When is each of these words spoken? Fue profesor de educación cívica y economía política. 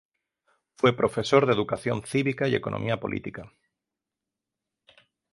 Fue 0.77 0.97
profesor 0.97 1.45
de 1.45 1.53
educación 1.53 2.01
cívica 2.07 2.47
y 2.47 2.55
economía 2.55 2.99
política. 2.99 3.51